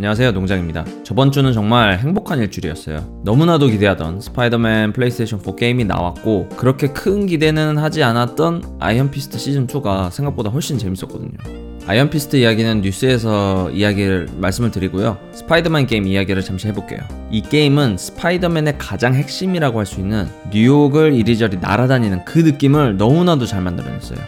안녕하세요 0.00 0.32
농장입니다. 0.32 0.86
저번 1.04 1.30
주는 1.30 1.52
정말 1.52 1.98
행복한 1.98 2.38
일주일이었어요. 2.38 3.20
너무나도 3.22 3.66
기대하던 3.66 4.22
스파이더맨 4.22 4.94
플레이스테이션 4.94 5.40
4 5.40 5.56
게임이 5.56 5.84
나왔고 5.84 6.48
그렇게 6.56 6.86
큰 6.86 7.26
기대는 7.26 7.76
하지 7.76 8.02
않았던 8.02 8.78
아이언피스트 8.80 9.36
시즌2가 9.36 10.10
생각보다 10.10 10.48
훨씬 10.48 10.78
재밌었거든요. 10.78 11.36
아이언피스트 11.86 12.36
이야기는 12.36 12.80
뉴스에서 12.80 13.70
이야기를 13.72 14.28
말씀을 14.38 14.70
드리고요. 14.70 15.18
스파이더맨 15.32 15.86
게임 15.86 16.06
이야기를 16.06 16.40
잠시 16.44 16.66
해볼게요. 16.68 17.00
이 17.30 17.42
게임은 17.42 17.98
스파이더맨의 17.98 18.78
가장 18.78 19.12
핵심이라고 19.12 19.80
할 19.80 19.84
수 19.84 20.00
있는 20.00 20.28
뉴욕을 20.50 21.12
이리저리 21.12 21.58
날아다니는 21.58 22.24
그 22.24 22.38
느낌을 22.38 22.96
너무나도 22.96 23.44
잘 23.44 23.60
만들어냈어요. 23.60 24.18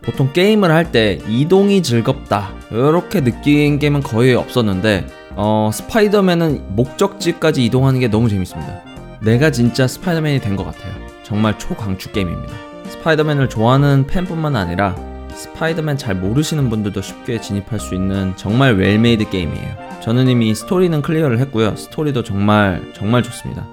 보통 0.00 0.32
게임을 0.32 0.70
할 0.70 0.90
때 0.90 1.18
이동이 1.28 1.82
즐겁다 1.82 2.54
이렇게 2.70 3.22
느낀 3.22 3.78
게임은 3.78 4.00
거의 4.00 4.34
없었는데 4.34 5.17
어, 5.40 5.70
스파이더맨은 5.72 6.74
목적지까지 6.74 7.64
이동하는 7.64 8.00
게 8.00 8.08
너무 8.08 8.28
재밌습니다. 8.28 8.80
내가 9.22 9.52
진짜 9.52 9.86
스파이더맨이 9.86 10.40
된 10.40 10.56
것 10.56 10.64
같아요. 10.64 10.92
정말 11.22 11.56
초강추 11.58 12.10
게임입니다. 12.10 12.52
스파이더맨을 12.88 13.48
좋아하는 13.48 14.04
팬뿐만 14.08 14.56
아니라 14.56 14.96
스파이더맨 15.32 15.96
잘 15.96 16.16
모르시는 16.16 16.68
분들도 16.70 17.00
쉽게 17.02 17.40
진입할 17.40 17.78
수 17.78 17.94
있는 17.94 18.32
정말 18.34 18.74
well-made 18.74 19.30
게임이에요. 19.30 20.00
저는 20.00 20.26
이미 20.28 20.52
스토리는 20.56 21.00
클리어를 21.02 21.38
했고요. 21.38 21.76
스토리도 21.76 22.24
정말 22.24 22.82
정말 22.94 23.22
좋습니다. 23.22 23.64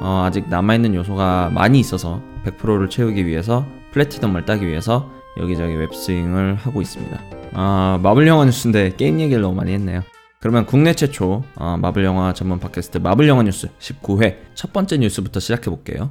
어, 0.00 0.24
아직 0.26 0.48
남아있는 0.48 0.96
요소가 0.96 1.50
많이 1.54 1.78
있어서 1.78 2.20
100%를 2.44 2.90
채우기 2.90 3.24
위해서 3.26 3.64
플래티넘을 3.92 4.44
따기 4.46 4.66
위해서 4.66 5.08
여기저기 5.38 5.74
web 5.76 5.98
swing을 5.98 6.56
하고 6.56 6.82
있습니다. 6.82 7.20
아, 7.52 8.00
마블 8.02 8.26
영화 8.26 8.44
뉴스인데 8.44 8.94
게임 8.96 9.20
얘기를 9.20 9.40
너무 9.42 9.54
많이 9.54 9.72
했네요. 9.72 10.02
그러면 10.44 10.66
국내 10.66 10.92
최초 10.92 11.42
어, 11.54 11.78
마블 11.78 12.04
영화 12.04 12.34
전문 12.34 12.60
팟캐스트 12.60 12.98
마블 12.98 13.26
영화 13.28 13.42
뉴스 13.42 13.70
19회 13.78 14.36
첫 14.54 14.74
번째 14.74 14.98
뉴스부터 14.98 15.40
시작해 15.40 15.70
볼게요. 15.70 16.10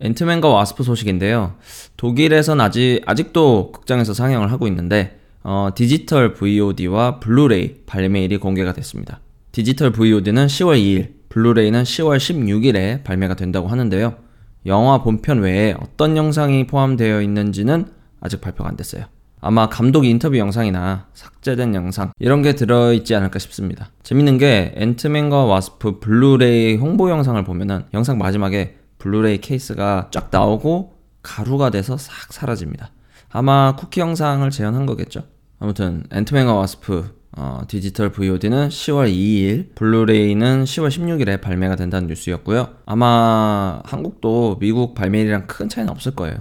앤트맨과 0.00 0.48
와스프 0.48 0.82
소식인데요. 0.82 1.54
독일에선 1.98 2.62
아직 2.62 3.02
아직도 3.04 3.72
극장에서 3.72 4.14
상영을 4.14 4.50
하고 4.50 4.66
있는데 4.68 5.20
어, 5.42 5.68
디지털 5.74 6.32
VOD와 6.32 7.20
블루레이 7.20 7.84
발매일이 7.84 8.38
공개가 8.38 8.72
됐습니다. 8.72 9.20
디지털 9.52 9.92
VOD는 9.92 10.46
10월 10.46 10.78
2일, 10.78 11.28
블루레이는 11.28 11.82
10월 11.82 12.16
16일에 12.16 13.04
발매가 13.04 13.34
된다고 13.34 13.68
하는데요. 13.68 14.16
영화 14.64 15.02
본편 15.02 15.40
외에 15.40 15.74
어떤 15.78 16.16
영상이 16.16 16.66
포함되어 16.66 17.20
있는지는 17.20 17.88
아직 18.20 18.40
발표가 18.40 18.70
안 18.70 18.76
됐어요. 18.78 19.04
아마 19.46 19.68
감독 19.68 20.06
인터뷰 20.06 20.38
영상이나 20.38 21.04
삭제된 21.12 21.74
영상 21.74 22.12
이런 22.18 22.40
게 22.40 22.54
들어있지 22.54 23.14
않을까 23.14 23.38
싶습니다. 23.38 23.90
재밌는 24.02 24.38
게 24.38 24.72
앤트맨과 24.74 25.44
와스프 25.44 26.00
블루레이 26.00 26.76
홍보 26.76 27.10
영상을 27.10 27.44
보면은 27.44 27.84
영상 27.92 28.16
마지막에 28.16 28.78
블루레이 28.96 29.42
케이스가 29.42 30.08
쫙 30.10 30.28
나오고 30.30 30.94
가루가 31.22 31.68
돼서 31.68 31.98
싹 31.98 32.32
사라집니다. 32.32 32.90
아마 33.28 33.76
쿠키 33.76 34.00
영상을 34.00 34.48
재현한 34.48 34.86
거겠죠? 34.86 35.24
아무튼 35.58 36.04
앤트맨과 36.10 36.54
와스프 36.54 37.14
어, 37.36 37.64
디지털 37.68 38.12
VOD는 38.12 38.68
10월 38.68 39.12
2일, 39.12 39.74
블루레이는 39.74 40.64
10월 40.64 40.88
16일에 40.88 41.42
발매가 41.42 41.76
된다는 41.76 42.08
뉴스였고요. 42.08 42.68
아마 42.86 43.82
한국도 43.84 44.56
미국 44.58 44.94
발매일이랑 44.94 45.48
큰 45.48 45.68
차이는 45.68 45.90
없을 45.90 46.14
거예요. 46.14 46.36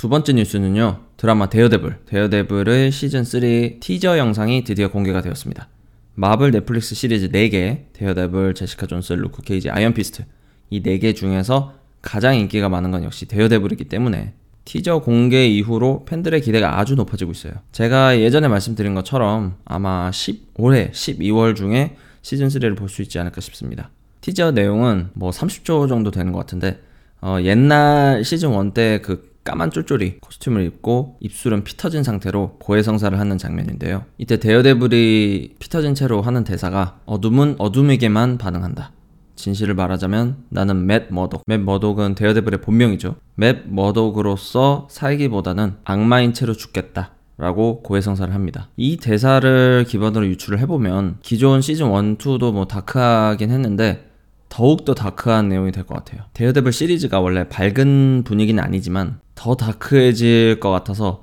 두 0.00 0.08
번째 0.08 0.32
뉴스는요. 0.32 1.00
드라마 1.18 1.50
데어데블, 1.50 1.98
데어데블의 2.06 2.90
시즌3 2.90 3.80
티저 3.80 4.16
영상이 4.16 4.64
드디어 4.64 4.88
공개가 4.90 5.20
되었습니다. 5.20 5.68
마블 6.14 6.52
넷플릭스 6.52 6.94
시리즈 6.94 7.28
4개, 7.28 7.80
데어데블, 7.92 8.54
제시카 8.54 8.86
존스, 8.86 9.12
루크 9.12 9.42
케이지, 9.42 9.68
아이언 9.68 9.92
피스트 9.92 10.24
이 10.70 10.82
4개 10.82 11.14
중에서 11.14 11.74
가장 12.00 12.34
인기가 12.34 12.70
많은 12.70 12.90
건 12.92 13.04
역시 13.04 13.28
데어데블이기 13.28 13.90
때문에 13.90 14.32
티저 14.64 15.00
공개 15.00 15.46
이후로 15.46 16.06
팬들의 16.06 16.40
기대가 16.40 16.80
아주 16.80 16.94
높아지고 16.94 17.32
있어요. 17.32 17.52
제가 17.72 18.20
예전에 18.20 18.48
말씀드린 18.48 18.94
것처럼 18.94 19.56
아마 19.66 20.10
10, 20.10 20.54
올해 20.54 20.92
12월 20.92 21.54
중에 21.54 21.96
시즌3를 22.22 22.74
볼 22.74 22.88
수 22.88 23.02
있지 23.02 23.18
않을까 23.18 23.42
싶습니다. 23.42 23.90
티저 24.22 24.52
내용은 24.52 25.10
뭐 25.12 25.30
30초 25.30 25.90
정도 25.90 26.10
되는 26.10 26.32
것 26.32 26.38
같은데 26.38 26.80
어, 27.20 27.36
옛날 27.42 28.24
시즌 28.24 28.58
1 28.58 28.72
때그 28.72 29.29
까만 29.44 29.70
쫄쫄이 29.70 30.20
코스튬을 30.20 30.64
입고 30.64 31.16
입술은 31.20 31.64
피 31.64 31.76
터진 31.76 32.02
상태로 32.02 32.58
고해성사를 32.60 33.18
하는 33.18 33.38
장면인데요. 33.38 34.04
이때 34.18 34.38
데어데블이 34.38 35.54
피 35.58 35.68
터진 35.68 35.94
채로 35.94 36.20
하는 36.20 36.44
대사가 36.44 37.00
어둠은 37.06 37.56
어둠에게만 37.58 38.38
반응한다. 38.38 38.92
진실을 39.36 39.74
말하자면 39.74 40.44
나는 40.50 40.86
맷 40.86 41.06
머독. 41.10 41.42
맷 41.46 41.60
머독은 41.60 42.14
데어데블의 42.14 42.60
본명이죠. 42.60 43.16
맷 43.36 43.72
머독으로서 43.72 44.86
살기보다는 44.90 45.76
악마인 45.84 46.34
채로 46.34 46.52
죽겠다. 46.52 47.14
라고 47.38 47.82
고해성사를 47.82 48.34
합니다. 48.34 48.68
이 48.76 48.98
대사를 48.98 49.86
기반으로 49.88 50.26
유출을 50.26 50.58
해보면 50.58 51.20
기존 51.22 51.62
시즌 51.62 51.86
1, 51.86 52.18
2도 52.18 52.52
뭐 52.52 52.66
다크하긴 52.66 53.50
했는데 53.50 54.09
더욱더 54.50 54.94
다크한 54.94 55.48
내용이 55.48 55.72
될 55.72 55.84
것 55.84 55.94
같아요. 55.94 56.24
데어데블 56.34 56.72
시리즈가 56.72 57.20
원래 57.20 57.48
밝은 57.48 58.24
분위기는 58.26 58.62
아니지만 58.62 59.20
더 59.34 59.54
다크해질 59.54 60.60
것 60.60 60.70
같아서 60.70 61.22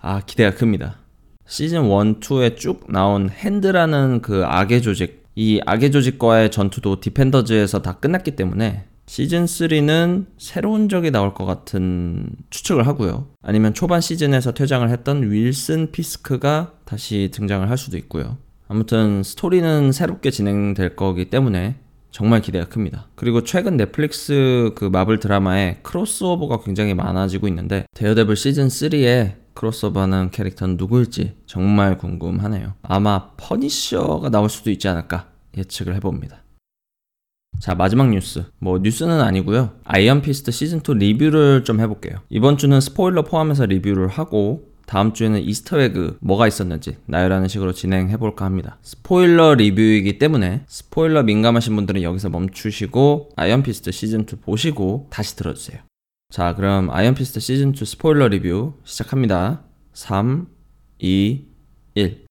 아 0.00 0.20
기대가 0.26 0.54
큽니다. 0.54 0.98
시즌 1.46 1.84
1, 1.84 1.90
2에 2.20 2.56
쭉 2.56 2.84
나온 2.92 3.30
핸드라는 3.30 4.20
그 4.20 4.44
악의 4.44 4.82
조직 4.82 5.24
이 5.36 5.60
악의 5.64 5.92
조직과의 5.92 6.50
전투도 6.50 7.00
디펜더즈에서 7.00 7.82
다 7.82 7.92
끝났기 7.94 8.32
때문에 8.36 8.84
시즌 9.06 9.44
3는 9.44 10.26
새로운 10.36 10.88
적이 10.88 11.12
나올 11.12 11.32
것 11.34 11.44
같은 11.44 12.28
추측을 12.50 12.86
하고요. 12.88 13.28
아니면 13.42 13.72
초반 13.74 14.00
시즌에서 14.00 14.52
퇴장을 14.52 14.88
했던 14.90 15.30
윌슨 15.30 15.92
피스크가 15.92 16.72
다시 16.84 17.30
등장을 17.32 17.70
할 17.70 17.78
수도 17.78 17.96
있고요. 17.98 18.38
아무튼 18.66 19.22
스토리는 19.22 19.92
새롭게 19.92 20.32
진행될 20.32 20.96
거기 20.96 21.30
때문에 21.30 21.76
정말 22.16 22.40
기대가 22.40 22.64
큽니다. 22.64 23.08
그리고 23.14 23.44
최근 23.44 23.76
넷플릭스 23.76 24.70
그 24.74 24.86
마블 24.86 25.20
드라마에 25.20 25.80
크로스오버가 25.82 26.60
굉장히 26.64 26.94
많아지고 26.94 27.46
있는데 27.48 27.84
데어데블 27.92 28.36
시즌 28.36 28.68
3에 28.68 29.34
크로스오버하는 29.52 30.30
캐릭터는 30.30 30.78
누구일지 30.78 31.36
정말 31.44 31.98
궁금하네요. 31.98 32.72
아마 32.80 33.32
퍼니셔가 33.36 34.30
나올 34.30 34.48
수도 34.48 34.70
있지 34.70 34.88
않을까 34.88 35.28
예측을 35.58 35.94
해봅니다. 35.96 36.42
자 37.60 37.74
마지막 37.74 38.08
뉴스 38.08 38.44
뭐 38.60 38.78
뉴스는 38.78 39.20
아니고요 39.20 39.72
아이언피스트 39.84 40.50
시즌2 40.50 40.98
리뷰를 40.98 41.64
좀 41.64 41.80
해볼게요 41.80 42.18
이번 42.28 42.58
주는 42.58 42.78
스포일러 42.82 43.22
포함해서 43.22 43.64
리뷰를 43.64 44.08
하고 44.08 44.75
다음 44.86 45.12
주에는 45.12 45.42
Easter 45.42 45.93
egg 45.93 46.18
뭐가 46.20 46.46
있었는지 46.46 46.96
나열하는 47.06 47.48
식으로 47.48 47.72
진행해 47.72 48.16
볼까 48.16 48.44
합니다. 48.44 48.78
스포일러 48.82 49.54
리뷰이기 49.54 50.18
때문에 50.18 50.62
스포일러 50.68 51.24
민감하신 51.24 51.74
분들은 51.74 52.02
여기서 52.02 52.30
멈추시고 52.30 53.30
아이언피스트 53.36 53.90
시즌2 53.90 54.42
보시고 54.42 55.08
다시 55.10 55.36
들어주세요. 55.36 55.80
자, 56.30 56.54
그럼 56.54 56.90
아이언피스트 56.90 57.40
시즌2 57.40 57.84
스포일러 57.84 58.28
리뷰 58.28 58.74
시작합니다. 58.84 59.62
3, 59.92 60.46
2, 60.98 61.44
1. 61.94 62.24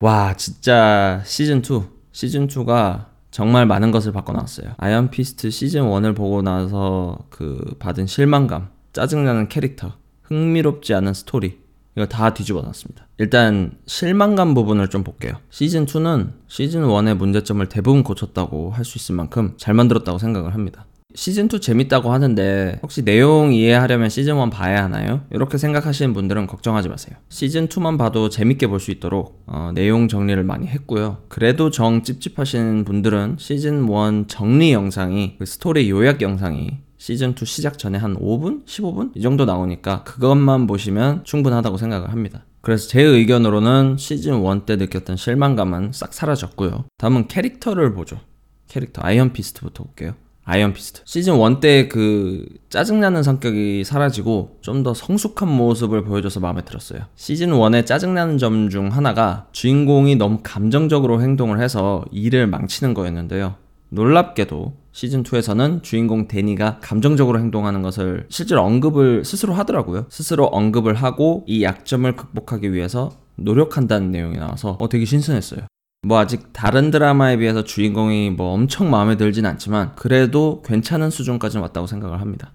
와, 0.00 0.34
진짜 0.36 1.22
시즌2. 1.24 1.86
시즌2가 2.12 3.06
정말 3.30 3.64
많은 3.66 3.92
것을 3.92 4.12
바꿔놨어요. 4.12 4.74
아이언피스트 4.76 5.48
시즌1을 5.48 6.14
보고 6.14 6.42
나서 6.42 7.18
그 7.30 7.76
받은 7.78 8.06
실망감, 8.06 8.70
짜증나는 8.92 9.48
캐릭터, 9.48 9.94
흥미롭지 10.22 10.94
않은 10.94 11.14
스토리, 11.14 11.61
이거 11.96 12.06
다 12.06 12.32
뒤집어 12.32 12.62
놨습니다. 12.62 13.06
일단 13.18 13.72
실망감 13.86 14.54
부분을 14.54 14.88
좀 14.88 15.04
볼게요. 15.04 15.34
시즌 15.50 15.84
2는 15.86 16.32
시즌 16.48 16.82
1의 16.84 17.14
문제점을 17.16 17.64
대부분 17.68 18.02
고쳤다고 18.02 18.70
할 18.70 18.84
수 18.84 18.98
있을 18.98 19.14
만큼 19.14 19.54
잘 19.58 19.74
만들었다고 19.74 20.18
생각을 20.18 20.54
합니다. 20.54 20.86
시즌 21.14 21.44
2 21.52 21.60
재밌다고 21.60 22.10
하는데 22.10 22.78
혹시 22.82 23.04
내용 23.04 23.52
이해하려면 23.52 24.08
시즌 24.08 24.42
1 24.42 24.48
봐야 24.48 24.82
하나요? 24.84 25.20
이렇게 25.30 25.58
생각하시는 25.58 26.14
분들은 26.14 26.46
걱정하지 26.46 26.88
마세요. 26.88 27.16
시즌 27.28 27.68
2만 27.68 27.98
봐도 27.98 28.30
재밌게 28.30 28.66
볼 28.68 28.80
수 28.80 28.90
있도록 28.90 29.42
어, 29.46 29.72
내용 29.74 30.08
정리를 30.08 30.42
많이 30.42 30.66
했고요. 30.68 31.18
그래도 31.28 31.68
정 31.70 32.02
찝찝하신 32.02 32.84
분들은 32.86 33.36
시즌 33.38 33.86
1 33.86 34.24
정리 34.28 34.72
영상이 34.72 35.36
그 35.38 35.44
스토리 35.44 35.90
요약 35.90 36.22
영상이 36.22 36.78
시즌2 37.02 37.44
시작 37.44 37.78
전에 37.78 37.98
한 37.98 38.16
5분? 38.16 38.64
15분? 38.64 39.10
이 39.16 39.22
정도 39.22 39.44
나오니까 39.44 40.04
그것만 40.04 40.68
보시면 40.68 41.24
충분하다고 41.24 41.76
생각을 41.76 42.12
합니다. 42.12 42.44
그래서 42.60 42.86
제 42.88 43.02
의견으로는 43.02 43.96
시즌1 43.96 44.66
때 44.66 44.76
느꼈던 44.76 45.16
실망감은 45.16 45.90
싹 45.92 46.14
사라졌고요. 46.14 46.84
다음은 46.98 47.26
캐릭터를 47.26 47.92
보죠. 47.94 48.20
캐릭터, 48.68 49.02
아이언 49.04 49.32
피스트부터 49.32 49.82
볼게요. 49.82 50.14
아이언 50.44 50.72
피스트. 50.74 51.02
시즌 51.04 51.40
1 51.40 51.60
때 51.60 51.88
그 51.88 52.46
짜증나는 52.68 53.22
성격이 53.24 53.82
사라지고 53.84 54.58
좀 54.60 54.82
더 54.84 54.94
성숙한 54.94 55.48
모습을 55.48 56.04
보여줘서 56.04 56.38
마음에 56.38 56.62
들었어요. 56.64 57.00
시즌 57.16 57.50
1의 57.50 57.84
짜증나는 57.84 58.38
점 58.38 58.68
중 58.70 58.88
하나가 58.88 59.46
주인공이 59.52 60.14
너무 60.16 60.38
감정적으로 60.44 61.20
행동을 61.20 61.60
해서 61.60 62.04
일을 62.12 62.46
망치는 62.46 62.94
거였는데요. 62.94 63.54
놀랍게도 63.90 64.81
시즌2에서는 64.92 65.82
주인공 65.82 66.28
데니가 66.28 66.78
감정적으로 66.80 67.38
행동하는 67.38 67.82
것을 67.82 68.26
실제로 68.28 68.62
언급을 68.62 69.24
스스로 69.24 69.54
하더라고요. 69.54 70.06
스스로 70.10 70.46
언급을 70.46 70.94
하고 70.94 71.44
이 71.46 71.62
약점을 71.62 72.14
극복하기 72.14 72.72
위해서 72.72 73.10
노력한다는 73.36 74.10
내용이 74.10 74.36
나와서 74.36 74.76
어, 74.80 74.88
되게 74.88 75.04
신선했어요. 75.04 75.62
뭐 76.04 76.18
아직 76.18 76.52
다른 76.52 76.90
드라마에 76.90 77.36
비해서 77.36 77.62
주인공이 77.64 78.30
뭐 78.30 78.52
엄청 78.52 78.90
마음에 78.90 79.16
들진 79.16 79.46
않지만 79.46 79.94
그래도 79.94 80.62
괜찮은 80.62 81.10
수준까지는 81.10 81.62
왔다고 81.62 81.86
생각을 81.86 82.20
합니다. 82.20 82.52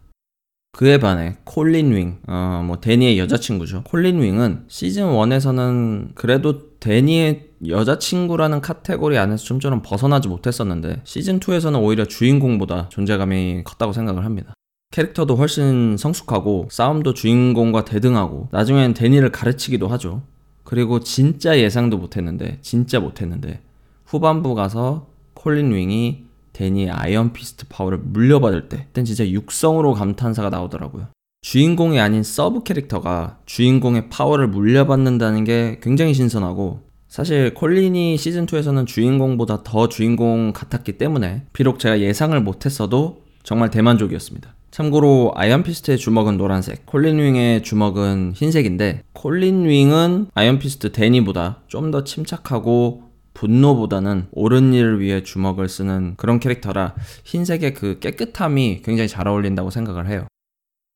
그에 0.74 1.00
반해 1.00 1.38
콜린 1.44 1.96
윙, 1.96 2.20
어, 2.28 2.62
뭐 2.64 2.80
데니의 2.80 3.18
여자친구죠. 3.18 3.84
콜린 3.84 4.22
윙은 4.22 4.66
시즌 4.68 5.06
1에서는 5.06 6.14
그래도 6.14 6.67
데니의 6.80 7.50
여자친구라는 7.68 8.62
카테고리 8.62 9.18
안에서 9.18 9.44
좀처럼 9.44 9.82
벗어나지 9.84 10.28
못했었는데 10.28 11.02
시즌 11.04 11.40
2에서는 11.40 11.82
오히려 11.84 12.06
주인공보다 12.06 12.90
존재감이 12.90 13.64
컸다고 13.64 13.94
생각을 13.94 14.26
합니다. 14.26 14.54
캐릭터도 14.92 15.36
훨씬 15.36 15.98
성숙하고 15.98 16.68
싸움도 16.72 17.14
주인공과 17.14 17.86
대등하고 17.86 18.50
나중엔 18.52 18.94
데니를 18.94 19.32
가르치기도 19.32 19.88
하죠. 19.90 20.22
그리고 20.64 21.00
진짜 21.00 21.58
예상도 21.58 21.98
못했는데 21.98 22.60
진짜 22.62 23.00
못했는데 23.00 23.62
후반부 24.06 24.56
가서 24.56 25.08
콜린 25.34 25.74
윙이 25.74 26.26
데니의 26.54 26.90
아이언 26.90 27.34
피스트 27.34 27.68
파워를 27.70 28.00
물려받을 28.00 28.70
때 28.70 28.86
그땐 28.88 29.06
진짜 29.06 29.28
육성으로 29.28 29.94
감탄사가 29.94 30.50
나오더라고요. 30.50 31.08
주인공이 31.48 31.98
아닌 31.98 32.24
서브 32.24 32.64
캐릭터가 32.64 33.38
주인공의 33.46 34.10
파워를 34.10 34.50
물려받는다는 34.50 35.46
게 35.46 35.80
굉장히 35.82 36.14
신선하고 36.14 36.82
사실 37.08 37.54
콜린이 37.54 38.18
시즌2에서는 38.18 38.86
주인공보다 38.86 39.64
더 39.64 39.88
주인공 39.88 40.52
같았기 40.52 40.98
때문에 40.98 41.44
비록 41.54 41.80
제가 41.80 42.02
예상을 42.02 42.38
못했어도 42.42 43.22
정말 43.44 43.72
대만족이었습니다. 43.72 44.56
참고로 44.72 45.32
아이언 45.36 45.64
피스트의 45.64 45.98
주먹은 45.98 46.36
노란색, 46.36 46.86
콜린 46.86 47.18
윙의 47.18 47.64
주먹은 47.64 48.34
흰색인데 48.36 49.04
콜린 49.14 49.64
윙은 49.64 50.28
아이언 50.34 50.60
피스트 50.60 50.92
데니보다 50.92 51.62
좀 51.70 51.92
더 51.92 52.04
침착하고 52.04 53.04
분노보다는 53.34 54.28
옳은 54.34 54.74
일을 54.74 55.00
위해 55.00 55.24
주먹을 55.24 55.70
쓰는 55.70 56.16
그런 56.18 56.42
캐릭터라 56.42 56.94
흰색의 57.24 57.74
그 57.74 58.00
깨끗함이 58.00 58.82
굉장히 58.84 59.08
잘 59.08 59.30
어울린다고 59.30 59.70
생각을 59.70 60.10
해요. 60.10 60.28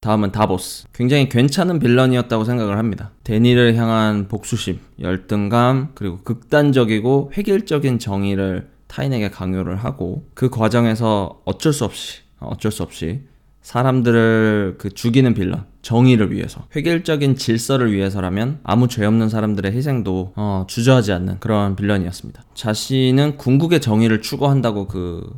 다음은 0.02 0.32
다보스. 0.32 0.88
굉장히 0.94 1.30
괜찮은 1.30 1.78
빌런이었다고 1.78 2.44
생각을 2.44 2.80
합니다. 2.80 3.12
데니를 3.24 3.76
향한 3.76 4.28
복수심, 4.28 4.80
열등감, 5.00 5.90
그리고 5.94 6.18
극단적이고 6.24 7.34
획일적인 7.38 8.00
정의를 8.00 8.68
타인에게 8.88 9.30
강요를 9.30 9.76
하고 9.76 10.26
그 10.34 10.50
과정에서 10.50 11.42
어쩔 11.46 11.72
수 11.72 11.86
없이, 11.86 12.22
어쩔 12.40 12.72
수 12.72 12.82
없이 12.82 13.22
사람들을 13.62 14.76
그 14.80 14.90
죽이는 14.90 15.36
빌런, 15.36 15.66
정의를 15.84 16.32
위해서, 16.32 16.66
획일적인 16.76 17.36
질서를 17.36 17.94
위해서라면 17.94 18.60
아무 18.64 18.88
죄 18.88 19.06
없는 19.06 19.30
사람들의 19.30 19.72
희생도 19.72 20.34
어, 20.36 20.66
주저하지 20.68 21.12
않는 21.14 21.40
그런 21.40 21.76
빌런이었습니다. 21.76 22.44
자신은 22.56 23.38
궁극의 23.38 23.82
정의를 23.82 24.24
추구한다고 24.24 24.88
그 24.88 25.32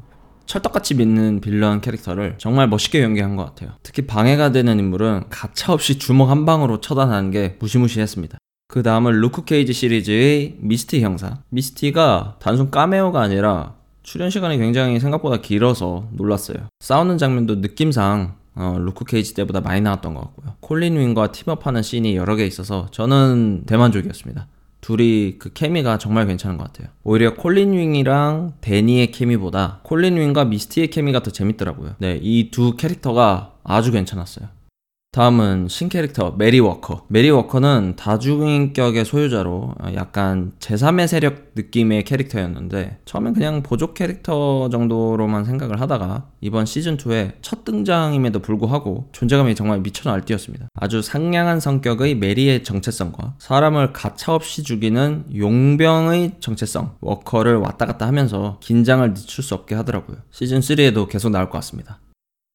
철떡같이 0.45 0.95
믿는 0.95 1.41
빌런 1.41 1.81
캐릭터를 1.81 2.35
정말 2.37 2.67
멋있게 2.67 3.01
연기한 3.01 3.35
것 3.35 3.45
같아요. 3.45 3.71
특히 3.83 4.05
방해가 4.05 4.51
되는 4.51 4.77
인물은 4.79 5.25
가차없이 5.29 5.97
주먹 5.99 6.29
한 6.29 6.45
방으로 6.45 6.81
처단하는 6.81 7.31
게 7.31 7.57
무시무시했습니다. 7.59 8.37
그 8.67 8.81
다음은 8.83 9.21
루크 9.21 9.45
케이지 9.45 9.73
시리즈의 9.73 10.57
미스티 10.59 11.01
형사. 11.01 11.39
미스티가 11.49 12.37
단순 12.39 12.71
까메오가 12.71 13.21
아니라 13.21 13.75
출연 14.01 14.29
시간이 14.29 14.57
굉장히 14.57 14.99
생각보다 14.99 15.37
길어서 15.37 16.09
놀랐어요. 16.11 16.57
싸우는 16.79 17.17
장면도 17.17 17.55
느낌상 17.55 18.35
어, 18.55 18.77
루크 18.79 19.05
케이지 19.05 19.33
때보다 19.33 19.61
많이 19.61 19.81
나왔던 19.81 20.13
것 20.13 20.21
같고요. 20.21 20.55
콜린 20.59 20.97
윙과 20.97 21.31
team 21.31 21.48
up하는 21.48 21.81
씬이 21.81 22.15
여러 22.15 22.35
개 22.35 22.45
있어서 22.45 22.87
저는 22.91 23.63
대만족이었습니다. 23.65 24.47
둘이 24.83 25.35
그 25.39 25.53
케미가 25.53 25.97
정말 25.97 26.27
괜찮은 26.27 26.57
것 26.57 26.65
같아요. 26.65 26.89
오히려 27.03 27.35
콜린 27.35 27.71
윙이랑 27.71 28.55
데니의 28.59 29.11
케미보다 29.11 29.79
콜린 29.83 30.17
윙과 30.17 30.43
미스티의 30.45 30.89
케미가 30.89 31.23
더 31.23 31.31
재밌더라고요. 31.31 31.95
네, 31.99 32.19
이 32.21 32.51
두 32.51 32.75
캐릭터가 32.75 33.53
아주 33.63 33.91
괜찮았어요. 33.93 34.49
다음은 35.13 35.67
신캐릭터 35.69 36.33
메리 36.39 36.59
워커. 36.59 37.05
메리 37.07 37.29
워커는 37.29 37.97
다중인격의 37.97 39.05
소유자로 39.05 39.75
약간 39.93 40.53
제3의 40.57 41.05
세력 41.05 41.51
느낌의 41.53 42.03
캐릭터였는데 42.03 42.97
처음엔 43.05 43.35
그냥 43.35 43.61
보조 43.61 43.93
캐릭터 43.93 44.69
정도로만 44.69 45.45
생각을 45.45 45.79
하다가 45.79 46.29
이번 46.41 46.65
시즌2의 46.65 47.33
첫 47.43 47.63
등장임에도 47.63 48.39
불구하고 48.39 49.09
존재감이 49.11 49.53
정말 49.53 49.81
미쳐 49.81 50.09
날뛰었습니다. 50.09 50.69
아주 50.73 51.03
상냥한 51.03 51.59
성격의 51.59 52.15
메리의 52.15 52.63
정체성과 52.63 53.35
사람을 53.37 53.93
가차없이 53.93 54.63
죽이는 54.63 55.25
용병의 55.37 56.37
정체성 56.39 56.95
워커를 57.01 57.57
왔다 57.57 57.85
갔다 57.85 58.07
하면서 58.07 58.57
긴장을 58.61 59.13
늦출 59.13 59.43
수 59.43 59.53
없게 59.53 59.75
하더라고요. 59.75 60.17
시즌3에도 60.31 61.07
계속 61.07 61.29
나올 61.29 61.51
것 61.51 61.59
같습니다. 61.59 61.99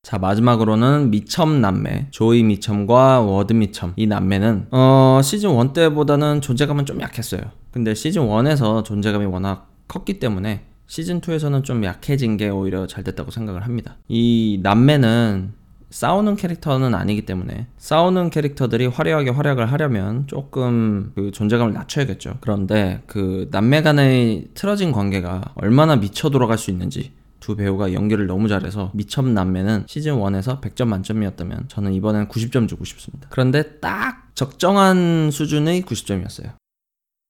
자 0.08 0.16
마지막으로는 0.16 1.10
미첨 1.10 1.60
남매 1.60 2.06
조이 2.12 2.42
미첨과 2.42 3.20
워드 3.20 3.52
미첨. 3.52 3.92
이 3.96 4.06
남매는 4.06 4.68
어 4.70 5.20
시즌 5.22 5.50
1 5.60 5.74
때보다는 5.74 6.40
존재감은 6.40 6.86
좀 6.86 7.02
약했어요. 7.02 7.42
근데 7.72 7.92
시즌 7.92 8.22
1에서 8.22 8.82
존재감이 8.84 9.26
워낙 9.26 9.70
컸기 9.86 10.18
때문에 10.18 10.64
시즌 10.86 11.20
2에서는 11.20 11.62
좀 11.62 11.84
약해진 11.84 12.38
게 12.38 12.48
오히려 12.48 12.86
잘 12.86 13.04
됐다고 13.04 13.30
생각을 13.30 13.66
합니다. 13.66 13.98
이 14.08 14.60
남매는 14.62 15.52
싸우는 15.90 16.36
캐릭터는 16.36 16.94
아니기 16.94 17.26
때문에 17.26 17.66
싸우는 17.76 18.30
캐릭터들이 18.30 18.86
화려하게 18.86 19.28
활약을 19.28 19.70
하려면 19.70 20.26
조금 20.26 21.12
그 21.16 21.32
존재감을 21.32 21.74
낮춰야겠죠. 21.74 22.38
그런데 22.40 23.02
그 23.06 23.48
남매 23.50 23.82
간의 23.82 24.46
틀어진 24.54 24.90
관계가 24.90 25.52
얼마나 25.56 25.96
미쳐 25.96 26.30
돌아갈 26.30 26.56
수 26.56 26.70
있는지 26.70 27.12
두 27.48 27.56
배우가 27.56 27.94
연기를 27.94 28.26
너무 28.26 28.46
잘해서 28.46 28.90
미첨 28.92 29.27
남매는 29.27 29.84
시즌 29.86 30.16
1에서 30.16 30.60
100점 30.60 30.86
만점이었다면 30.88 31.68
저는 31.68 31.94
이번엔 31.94 32.28
90점 32.28 32.68
주고 32.68 32.84
싶습니다. 32.84 33.26
그런데 33.30 33.78
딱 33.80 34.28
적정한 34.34 35.30
수준의 35.30 35.80
90점이었어요. 35.84 36.52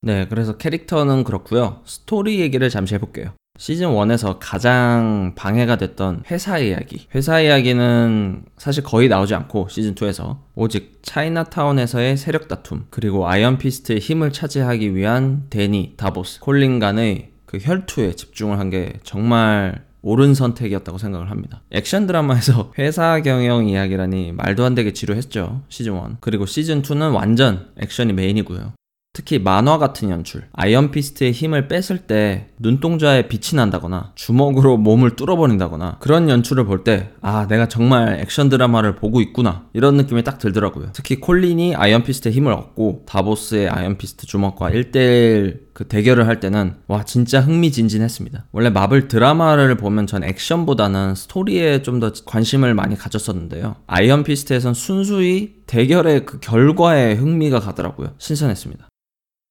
네, 0.03 0.27
그래서 0.29 0.57
캐릭터는 0.57 1.23
그렇고요. 1.23 1.83
스토리 1.85 2.41
얘기를 2.41 2.69
잠시 2.69 2.97
해볼게요. 2.97 3.31
시즌 3.59 3.91
1에서 3.91 4.39
가장 4.41 5.35
방해가 5.37 5.77
됐던 5.77 6.25
회사 6.33 6.59
이야기. 6.59 7.07
회사 7.15 7.41
이야기는 7.41 8.43
사실 8.57 8.83
거의 8.83 9.09
나오지 9.09 9.37
않고 9.37 9.69
시즌 9.69 9.95
2에서 9.95 10.39
오직 10.57 10.99
차이나타운에서의 11.03 12.17
세력 12.17 12.49
다툼, 12.49 12.87
그리고 12.91 13.29
아이언 13.29 13.59
피스트의 13.59 14.01
힘을 14.01 14.33
차지하기 14.33 14.97
위한 14.97 15.45
데니, 15.49 15.95
다보스, 15.97 16.41
콜린 16.41 16.81
간의 16.81 17.35
그 17.47 17.59
혈투에 17.61 18.15
집중을 18.15 18.59
한 18.59 18.69
게 18.71 18.95
정말 19.05 19.88
옳은 20.03 20.35
선택이었다고 20.35 20.99
생각을 20.99 21.31
합니다. 21.31 21.63
액션 21.71 22.07
드라마에서 22.07 22.73
회사 22.79 23.21
경영 23.21 23.67
이야기라니 23.69 24.33
말도 24.33 24.65
안 24.65 24.75
되게 24.75 24.93
지루했죠. 24.93 25.63
시즌 25.69 25.95
1. 25.95 26.17
그리고 26.21 26.47
시즌 26.47 26.83
2는 26.83 27.13
완전 27.15 27.69
액션이 27.81 28.13
메인이고요. 28.13 28.73
특히 29.15 29.41
만화 29.41 29.79
같은 29.79 30.11
연출, 30.11 30.45
아이언 30.53 30.93
피스트의 30.93 31.33
힘을 31.33 31.67
냈을 31.67 32.07
때 32.07 32.51
눈동자에 32.61 33.27
빛이 33.27 33.57
난다거나 33.57 34.13
주먹으로 34.15 34.77
몸을 34.77 35.17
뚫어버린다거나 35.17 35.97
그런 35.99 36.29
연출을 36.29 36.65
볼 36.67 36.85
때 36.85 37.11
아 37.21 37.49
내가 37.49 37.67
정말 37.67 38.21
액션 38.21 38.49
드라마를 38.49 38.95
보고 38.95 39.21
있구나 39.21 39.67
이런 39.73 39.97
느낌이 39.97 40.23
딱 40.23 40.39
들더라고요. 40.39 40.91
특히 40.93 41.17
콜린이 41.17 41.75
아이언 41.75 42.05
피스트의 42.05 42.33
힘을 42.33 42.53
얻고 42.53 43.07
다보스의 43.09 43.69
아이언 43.69 43.99
피스트 43.99 44.27
주먹과 44.29 44.71
1대1 44.71 45.68
그 45.79 45.87
대결을 45.87 46.27
할 46.27 46.41
때는 46.41 46.75
와 46.89 47.05
진짜 47.05 47.41
흥미진진했습니다. 47.41 48.47
원래 48.51 48.69
마블 48.69 49.07
드라마를 49.07 49.77
보면 49.77 50.09
전 50.09 50.25
액션보다는 50.25 51.15
스토리에 51.15 51.83
좀 51.83 52.01
더 52.01 52.13
관심을 52.25 52.75
많이 52.75 52.97
가졌었는데요. 52.97 53.77
아이언 53.87 54.25
피스트에선 54.25 54.75
순수히 54.75 55.55
대결의 55.67 56.27
그 56.27 56.41
결과에 56.41 57.15
흥미가 57.15 57.61
가더라고요. 57.61 58.15
신선했습니다. 58.19 58.89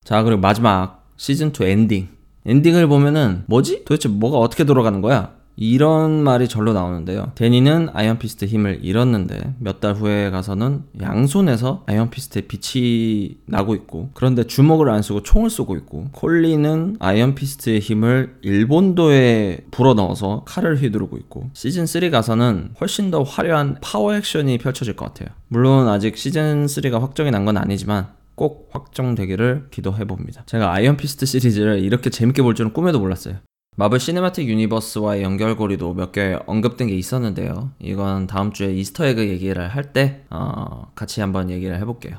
자, 0.04 0.22
그리고 0.22 0.38
마지막 0.42 1.06
시즌 1.16 1.50
2 1.58 1.64
엔딩. 1.64 2.08
엔딩을 2.44 2.88
보면은 2.88 3.44
뭐지? 3.46 3.84
도대체 3.86 4.10
뭐가 4.10 4.36
어떻게 4.36 4.64
돌아가는 4.64 5.00
거야? 5.00 5.37
이런 5.60 6.22
말이 6.22 6.46
절로 6.46 6.72
나오는데요. 6.72 7.32
데니는 7.34 7.88
아이언피스트 7.92 8.44
힘을 8.44 8.78
잃었는데 8.82 9.54
몇 9.58 9.80
달 9.80 9.94
후에 9.94 10.30
가서는 10.30 10.84
양손에서 11.00 11.82
아이언피스트의 11.86 12.46
빛이 12.48 13.38
나고 13.46 13.74
있고 13.74 14.10
그런데 14.14 14.44
주먹을 14.44 14.88
안 14.88 15.02
쓰고 15.02 15.22
총을 15.24 15.50
쏘고 15.50 15.76
있고 15.78 16.08
콜린은 16.12 16.96
아이언피스트의 17.00 17.80
힘을 17.80 18.36
일본도에 18.42 19.66
불어넣어서 19.72 20.42
칼을 20.46 20.80
휘두르고 20.80 21.16
있고 21.18 21.50
시즌 21.54 21.86
3 21.86 22.10
가서는 22.10 22.70
훨씬 22.80 23.10
더 23.10 23.22
화려한 23.24 23.78
파워 23.82 24.14
액션이 24.14 24.58
펼쳐질 24.58 24.94
것 24.94 25.06
같아요. 25.06 25.28
물론 25.48 25.88
아직 25.88 26.16
시즌 26.16 26.66
3가 26.66 27.00
확정이 27.00 27.30
난 27.32 27.44
건 27.44 27.56
아니지만 27.56 28.08
꼭 28.34 28.68
확정되기를 28.72 29.68
기도해 29.70 30.04
봅니다. 30.04 30.42
제가 30.46 30.72
아이언피스트 30.72 31.24
시리즈를 31.26 31.78
이렇게 31.80 32.10
재밌게 32.10 32.42
볼 32.42 32.54
줄은 32.54 32.72
꿈에도 32.72 32.98
몰랐어요. 33.00 33.36
마블 33.78 34.00
시네마틱 34.00 34.48
유니버스와의 34.48 35.22
연결고리도 35.22 35.94
몇 35.94 36.10
개 36.10 36.36
언급된 36.46 36.88
게 36.88 36.96
있었는데요. 36.96 37.70
이건 37.78 38.26
다음 38.26 38.50
주에 38.52 38.72
이스터에그 38.72 39.28
얘기를 39.28 39.68
할때 39.68 40.24
어, 40.30 40.90
같이 40.96 41.20
한번 41.20 41.48
얘기를 41.48 41.78
해볼게요. 41.78 42.16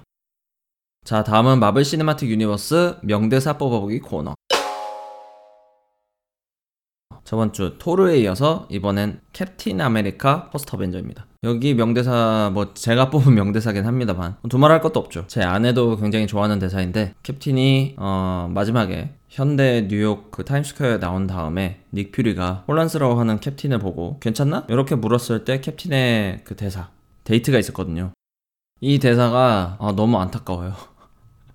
자, 1.04 1.22
다음은 1.26 1.60
마블 1.60 1.84
시네마틱 1.84 2.30
유니버스 2.30 3.00
명대사 3.02 3.58
뽑아보기 3.58 4.00
코너. 4.00 4.36
저번 7.30 7.54
주 7.54 7.76
토르에 7.78 8.18
이어서 8.22 8.66
이번엔 8.72 9.22
캡틴 9.34 9.82
아메리카 9.82 10.50
퍼스트 10.50 10.76
어벤져입니다. 10.76 11.28
여기 11.44 11.76
명대사 11.76 12.50
뭐 12.56 12.74
제가 12.74 13.12
뽑은 13.14 13.36
명대사긴 13.36 13.86
합니다만 13.86 14.38
두말할 14.50 14.82
것도 14.82 15.00
없죠. 15.00 15.26
제 15.28 15.44
아내도 15.44 15.96
굉장히 15.98 16.26
좋아하는 16.26 16.58
대사인데 16.58 17.14
캡틴이 17.22 17.98
어 18.00 18.50
마지막에 18.52 19.14
현대 19.28 19.88
뉴욕 19.88 20.32
그 20.32 20.44
타임스퀘어에 20.44 21.00
나온 21.00 21.28
다음에 21.28 21.82
닉 21.94 22.12
퓨리가 22.14 22.64
혼란스러워하는 22.68 23.40
캡틴을 23.42 23.78
보고 23.78 24.18
괜찮나? 24.22 24.66
이렇게 24.68 24.96
물었을 24.96 25.46
때 25.46 25.62
캡틴의 25.62 26.46
그 26.46 26.56
대사 26.56 26.90
데이트가 27.26 27.60
있었거든요. 27.60 28.12
이 28.82 28.98
대사가 28.98 29.78
아, 29.80 29.94
너무 29.96 30.18
안타까워요. 30.18 30.74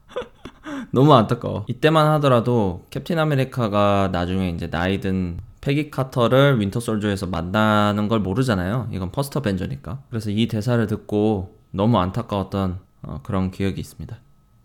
너무 0.95 1.15
안타까워. 1.15 1.65
이때만 1.67 2.07
하더라도 2.13 2.85
캡틴 2.91 3.19
아메리카가 3.19 4.11
나중에 4.13 4.51
이제 4.51 4.69
나이든 4.69 5.39
페기 5.65 5.91
카터를 5.91 6.61
윈터 6.61 6.79
솔저에서 6.79 7.27
만나는 7.27 8.09
걸 8.09 8.21
모르잖아요. 8.21 8.91
이건 8.93 9.11
퍼스트 9.11 9.41
어벤져니까. 9.41 10.03
그래서 10.11 10.31
이 10.31 10.47
대사를 10.47 10.87
듣고 10.87 11.59
너무 11.71 11.99
안타까웠던 11.99 12.81
어, 13.01 13.21
그런 13.23 13.51
기억이 13.51 13.81
있습니다. 13.81 14.15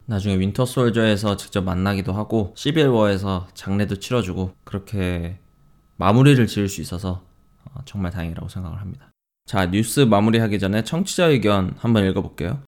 나중에 0.07 0.37
윈터 0.37 0.65
솔저에서 0.65 1.37
직접 1.37 1.63
만나기도 1.63 2.11
하고 2.11 2.51
시빌워에서 2.57 3.47
장례도 3.53 3.99
치러주고 3.99 4.51
그렇게 4.65 5.39
마무리를 5.95 6.45
지을 6.47 6.67
수 6.67 6.81
있어서 6.81 7.23
어, 7.63 7.79
정말 7.85 8.11
다행이라고 8.11 8.49
생각을 8.49 8.81
합니다. 8.81 9.09
자 9.45 9.71
뉴스 9.71 10.01
마무리하기 10.01 10.59
전에 10.59 10.83
청취자 10.83 11.27
의견 11.27 11.75
한번 11.77 12.05
읽어볼게요. 12.07 12.59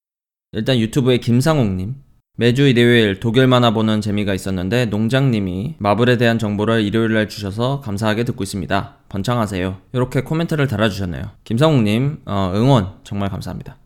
일단 0.54 0.80
유튜브에 0.80 1.18
김상옥님 1.18 1.96
매주 2.38 2.66
일요일 2.66 3.20
독일 3.20 3.46
만화 3.46 3.72
보는 3.72 4.00
재미가 4.00 4.34
있었는데 4.34 4.86
농장님이 4.86 5.76
마블에 5.80 6.18
대한 6.18 6.40
정보를 6.40 6.82
일요일날 6.82 7.28
주셔서 7.28 7.82
감사하게 7.82 8.24
듣고 8.24 8.44
있습니다. 8.44 8.96
번창하세요. 9.10 9.78
이렇게 9.92 10.22
코멘트를 10.22 10.68
달아주셨네요. 10.68 11.24
김성욱님 11.44 12.22
어, 12.26 12.54
응원 12.56 12.94
정말 13.04 13.30
감사합니다. 13.30 13.78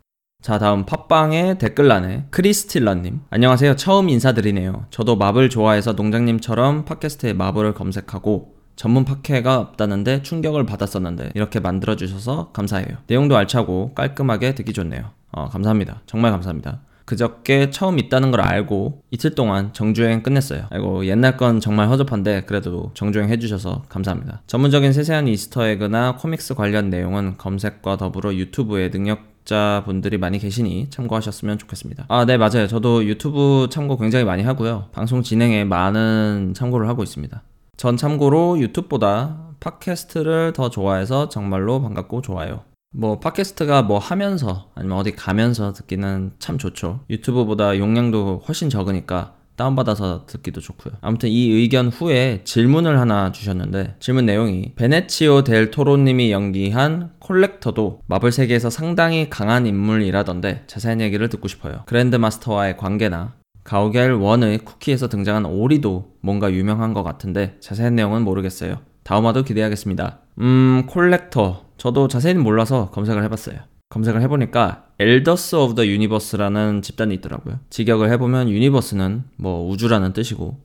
자 0.43 0.59
다음 0.59 0.85
팟빵의 0.85 1.57
댓글란에 1.57 2.25
크리스틸러님 2.29 3.21
안녕하세요 3.31 3.77
처음 3.77 4.09
인사드리네요 4.09 4.85
저도 4.91 5.15
마블 5.15 5.49
좋아해서 5.49 5.93
농장님처럼 5.93 6.85
팟캐스트에 6.85 7.33
마블을 7.33 7.73
검색하고 7.73 8.53
전문 8.75 9.05
팟캐가 9.05 9.57
없다는데 9.57 10.21
충격을 10.21 10.67
받았었는데 10.67 11.31
이렇게 11.33 11.59
만들어주셔서 11.59 12.51
감사해요 12.51 12.97
내용도 13.07 13.35
알차고 13.35 13.95
깔끔하게 13.95 14.53
듣기 14.53 14.71
좋네요 14.73 15.09
어, 15.31 15.49
감사합니다 15.49 16.03
정말 16.05 16.29
감사합니다 16.29 16.81
그저께 17.05 17.69
처음 17.69 17.99
있다는 17.99 18.31
걸 18.31 18.41
알고 18.41 19.03
이틀 19.11 19.35
동안 19.35 19.71
정주행 19.73 20.23
끝냈어요. 20.23 20.65
아이고 20.71 21.05
옛날 21.05 21.37
건 21.37 21.59
정말 21.59 21.87
허접한데 21.87 22.41
그래도 22.45 22.91
정주행 22.95 23.29
해주셔서 23.29 23.83
감사합니다. 23.87 24.41
전문적인 24.47 24.91
세세한 24.91 25.27
이스터에그나 25.27 26.17
코믹스 26.17 26.55
관련 26.55 26.89
내용은 26.89 27.37
검색과 27.37 27.97
더불어 27.97 28.33
유튜브에 28.33 28.89
능력 28.89 29.35
자분들이 29.45 30.17
많이 30.17 30.39
계시니 30.39 30.89
참고하셨으면 30.89 31.59
좋겠습니다. 31.59 32.05
아, 32.07 32.25
네, 32.25 32.35
맞아요. 32.37 32.67
저도 32.67 33.05
유튜브 33.05 33.67
참고 33.69 33.95
굉장히 33.95 34.25
많이 34.25 34.41
하고요. 34.41 34.85
방송 34.91 35.21
진행에 35.21 35.63
많은 35.63 36.53
참고를 36.55 36.87
하고 36.87 37.03
있습니다. 37.03 37.43
전 37.77 37.95
참고로 37.95 38.59
유튜브보다 38.59 39.37
팟캐스트를 39.59 40.53
더 40.53 40.69
좋아해서 40.69 41.29
정말로 41.29 41.81
반갑고 41.81 42.21
좋아요. 42.21 42.63
뭐 42.97 43.19
팟캐스트가 43.19 43.83
뭐 43.83 43.99
하면서 43.99 44.69
아니면 44.73 44.97
어디 44.97 45.11
가면서 45.11 45.73
듣기는 45.73 46.31
참 46.39 46.57
좋죠. 46.57 47.01
유튜브보다 47.09 47.77
용량도 47.77 48.43
훨씬 48.47 48.69
적으니까 48.69 49.33
다운받아서 49.57 50.25
듣기도 50.25 50.61
좋고요. 50.61 50.95
아무튼 51.01 51.29
이 51.29 51.49
의견 51.49 51.87
후에 51.87 52.41
질문을 52.43 52.99
하나 52.99 53.31
주셨는데 53.31 53.95
질문 53.99 54.25
내용이 54.25 54.73
베니치오 54.75 55.43
델 55.43 55.71
토로님이 55.71 56.31
연기한 56.31 57.11
콜렉터도 57.19 58.01
마블 58.07 58.31
세계에서 58.31 58.69
상당히 58.69 59.29
강한 59.29 59.65
인물이라던데 59.65 60.63
자세한 60.67 61.01
얘기를 61.01 61.29
듣고 61.29 61.47
싶어요. 61.47 61.83
그랜드 61.85 62.15
마스터와의 62.15 62.77
관계나 62.77 63.33
가오갤 63.63 64.11
one의 64.11 64.59
쿠키에서 64.59 65.09
등장한 65.09 65.45
오리도 65.45 66.15
뭔가 66.21 66.51
유명한 66.51 66.93
것 66.93 67.03
같은데 67.03 67.57
자세한 67.61 67.95
내용은 67.95 68.23
모르겠어요. 68.23 68.77
다음화도 69.03 69.43
기대하겠습니다. 69.43 70.24
음, 70.39 70.83
콜렉터. 70.87 71.65
저도 71.77 72.07
자세히는 72.07 72.41
몰라서 72.41 72.89
검색을 72.91 73.23
해봤어요. 73.23 73.59
검색을 73.89 74.21
해보니까 74.23 74.85
Elders 74.99 75.55
of 75.55 75.75
the 75.75 75.85
Universe라는 75.85 76.81
집단이 76.81 77.13
있더라고요. 77.15 77.59
직역을 77.69 78.09
해보면 78.11 78.49
universe는 78.49 79.23
뭐 79.37 79.69
우주라는 79.69 80.13
뜻이고 80.13 80.59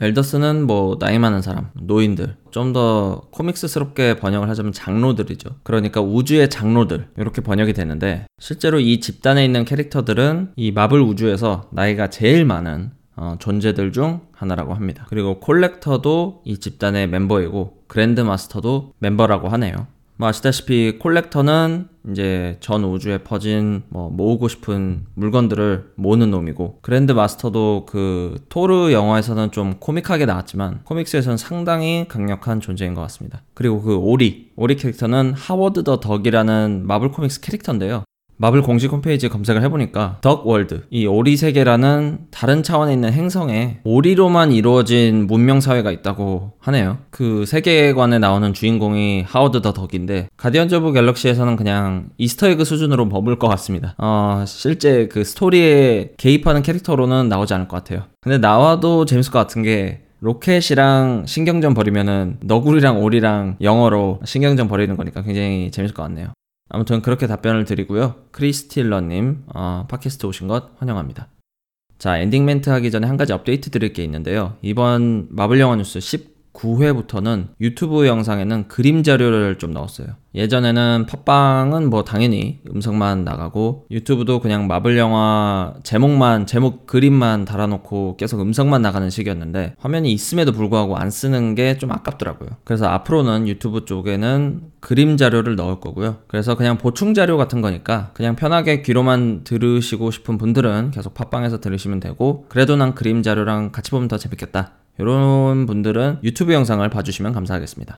elders는 0.00 0.66
뭐 0.66 0.98
나이 0.98 1.18
많은 1.20 1.40
사람, 1.40 1.70
노인들, 1.74 2.36
좀 2.50 2.72
더 2.72 3.22
코믹스스럽게 3.30 4.16
번역을 4.16 4.48
하자면 4.48 4.72
장로들이죠. 4.72 5.50
그러니까 5.62 6.00
우주의 6.00 6.48
장로들 6.50 7.08
이렇게 7.16 7.40
번역이 7.40 7.72
되는데 7.72 8.26
실제로 8.40 8.80
이 8.80 8.98
집단에 9.00 9.44
있는 9.44 9.64
캐릭터들은 9.64 10.52
이 10.56 10.72
마블 10.72 11.00
우주에서 11.00 11.68
나이가 11.70 12.08
제일 12.10 12.44
많은 12.44 12.90
어, 13.16 13.36
존재들 13.38 13.92
중 13.92 14.20
하나라고 14.32 14.74
합니다. 14.74 15.06
그리고 15.08 15.40
콜렉터도 15.40 16.42
이 16.44 16.58
집단의 16.58 17.08
멤버이고 17.08 17.84
그랜드 17.86 18.20
마스터도 18.20 18.92
멤버라고 18.98 19.48
하네요. 19.48 19.86
뭐 20.16 20.28
아시다시피 20.28 20.98
콜렉터는 21.00 21.88
이제 22.10 22.56
전 22.60 22.84
우주에 22.84 23.18
퍼진 23.18 23.82
뭐 23.88 24.10
모으고 24.10 24.46
싶은 24.46 25.06
물건들을 25.14 25.92
모으는 25.96 26.30
놈이고 26.30 26.78
그랜드 26.82 27.12
마스터도 27.12 27.86
그 27.88 28.44
토르 28.48 28.92
영화에서는 28.92 29.50
좀 29.50 29.74
코믹하게 29.80 30.26
나왔지만 30.26 30.80
코믹스에서는 30.84 31.36
상당히 31.36 32.06
강력한 32.08 32.60
존재인 32.60 32.94
것 32.94 33.00
같습니다. 33.02 33.42
그리고 33.54 33.82
그 33.82 33.96
오리 33.96 34.52
오리 34.54 34.76
캐릭터는 34.76 35.32
하워드 35.34 35.82
더 35.82 35.98
덕이라는 35.98 36.84
마블 36.86 37.10
코믹스 37.10 37.40
캐릭터인데요. 37.40 38.04
마블 38.36 38.62
공식 38.62 38.90
홈페이지 38.90 39.28
검색을 39.28 39.62
해보니까 39.62 40.18
덕월드 40.20 40.82
이 40.90 41.06
오리 41.06 41.36
세계라는 41.36 42.18
다른 42.30 42.62
차원에 42.62 42.92
있는 42.92 43.12
행성에 43.12 43.78
오리로만 43.84 44.52
이루어진 44.52 45.26
문명 45.26 45.60
사회가 45.60 45.92
있다고 45.92 46.52
하네요. 46.58 46.98
그 47.10 47.46
세계관에 47.46 48.18
나오는 48.18 48.52
주인공이 48.52 49.22
하워드 49.26 49.62
더 49.62 49.72
덕인데 49.72 50.28
가디언즈 50.36 50.74
오브 50.74 50.92
갤럭시에서는 50.92 51.56
그냥 51.56 52.08
Easter 52.18 52.49
egg 52.49 52.64
수준으로 52.64 53.06
머물 53.06 53.38
것 53.38 53.48
같습니다. 53.48 53.94
어, 53.98 54.44
실제 54.46 55.06
그 55.08 55.24
스토리에 55.24 56.12
개입하는 56.16 56.62
캐릭터로는 56.62 57.28
나오지 57.28 57.54
않을 57.54 57.68
것 57.68 57.76
같아요. 57.76 58.04
근데 58.20 58.38
나와도 58.38 59.04
재밌을 59.04 59.32
것 59.32 59.38
같은 59.38 59.62
게 59.62 60.00
로켓이랑 60.20 61.24
신경전 61.26 61.74
벌이면은 61.74 62.38
너구리랑 62.42 63.02
오리랑 63.02 63.56
영어로 63.60 64.20
신경전 64.24 64.68
벌이는 64.68 64.96
거니까 64.96 65.22
굉장히 65.22 65.70
재밌을 65.70 65.94
것 65.94 66.02
같네요. 66.04 66.28
아무튼 66.68 67.02
그렇게 67.02 67.26
답변을 67.26 67.64
드리고요. 67.64 68.16
크리스틸러님, 68.30 69.44
어, 69.54 69.86
팟캐스트 69.88 70.26
오신 70.26 70.48
것 70.48 70.72
환영합니다. 70.78 71.28
자, 71.98 72.18
엔딩 72.18 72.44
멘트 72.44 72.70
하기 72.70 72.90
전에 72.90 73.06
한 73.06 73.16
가지 73.16 73.32
업데이트 73.32 73.70
드릴 73.70 73.92
게 73.92 74.02
있는데요. 74.04 74.56
이번 74.62 75.28
마블 75.30 75.60
영화 75.60 75.76
뉴스 75.76 76.00
19회부터는 76.54 77.48
유튜브 77.60 78.06
영상에는 78.06 78.68
그림 78.68 79.02
자료를 79.02 79.58
좀 79.58 79.72
넣었어요. 79.72 80.08
예전에는 80.34 81.06
팟빵은 81.06 81.90
뭐 81.90 82.02
당연히 82.02 82.60
음성만 82.68 83.22
나가고 83.24 83.86
유튜브도 83.90 84.40
그냥 84.40 84.66
마블 84.66 84.98
영화 84.98 85.74
제목만 85.84 86.46
제목 86.46 86.86
그림만 86.86 87.44
달아놓고 87.44 88.16
계속 88.16 88.40
음성만 88.40 88.82
나가는 88.82 89.08
식이었는데 89.10 89.74
화면이 89.78 90.12
있음에도 90.12 90.50
불구하고 90.52 90.96
안 90.96 91.10
쓰는 91.10 91.54
게 91.54 91.74
좀 91.78 91.90
아깝더라고요. 91.90 92.50
그래서 92.64 92.86
앞으로는 92.86 93.48
유튜브 93.48 93.84
쪽에는 93.84 94.62
그림 94.80 95.16
자료를 95.16 95.56
넣을 95.56 95.80
거고요. 95.80 96.18
그래서 96.28 96.54
그냥 96.56 96.78
보충 96.78 97.14
자료 97.14 97.36
같은 97.36 97.60
거니까 97.60 98.10
그냥 98.14 98.36
편하게 98.36 98.82
귀로만 98.82 99.42
들으시고 99.44 100.10
싶은 100.12 100.38
분들은 100.38 100.92
계속 100.92 101.14
팟빵에서 101.14 101.60
들으시면 101.60 102.00
되고 102.00 102.46
그래도 102.48 102.76
난 102.76 102.94
그림 102.94 103.22
자료랑 103.22 103.72
같이 103.72 103.90
보면 103.90 104.08
더 104.08 104.18
재밌겠다. 104.18 104.72
이런 104.98 105.66
분들은 105.66 106.20
유튜브 106.22 106.52
영상을 106.52 106.88
봐주시면 106.88 107.32
감사하겠습니다. 107.32 107.96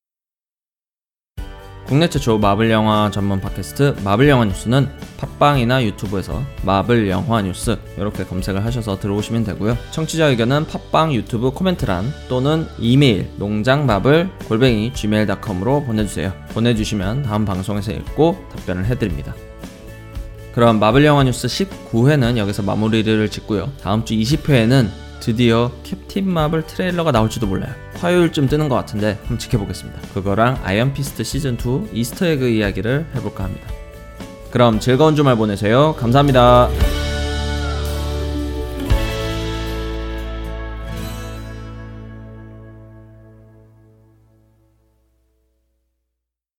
국내 1.86 2.08
최초 2.10 2.36
마블 2.38 2.68
영화 2.72 3.12
전문 3.12 3.40
팟캐스트 3.40 3.98
마블 4.02 4.28
영화 4.28 4.44
뉴스는 4.44 4.88
팟빵이나 5.18 5.84
유튜브에서 5.84 6.42
마블 6.64 7.08
영화 7.08 7.40
뉴스 7.42 7.78
이렇게 7.96 8.24
검색을 8.24 8.64
하셔서 8.64 8.98
들어오시면 8.98 9.44
되고요. 9.44 9.78
청취자 9.92 10.26
의견은 10.26 10.66
팟빵 10.66 11.14
유튜브 11.14 11.52
코멘트란 11.52 12.12
또는 12.28 12.66
이메일 12.80 13.30
농장마블 13.36 14.28
골뱅이 14.48 14.92
gmail.com으로 14.94 15.84
보내주세요. 15.84 16.32
보내주시면 16.54 17.22
다음 17.22 17.44
방송에서 17.44 17.92
읽고 17.92 18.36
답변을 18.56 18.86
해드립니다. 18.86 19.32
그럼 20.52 20.80
마블 20.80 21.04
영화 21.04 21.22
뉴스 21.22 21.46
19회는 21.46 22.36
여기서 22.36 22.62
마무리를 22.62 23.30
짓고요. 23.30 23.70
다음 23.80 24.04
주 24.04 24.14
20회에는 24.14 25.05
드디어 25.20 25.70
캡틴 25.82 26.28
마블 26.28 26.66
트레일러가 26.66 27.12
나올지도 27.12 27.46
몰라요. 27.46 27.72
화요일쯤 27.94 28.48
뜨는 28.48 28.68
것 28.68 28.74
같은데 28.76 29.18
한번 29.20 29.38
지켜보겠습니다. 29.38 30.00
그거랑 30.14 30.60
아이언 30.62 30.94
피스트 30.94 31.24
시즌 31.24 31.54
2 31.54 31.90
Easter 31.92 32.26
egg 32.26 32.48
이야기를 32.48 33.06
해볼까 33.14 33.44
합니다. 33.44 33.68
그럼 34.50 34.80
즐거운 34.80 35.16
주말 35.16 35.36
보내세요. 35.36 35.94
감사합니다. 35.98 36.95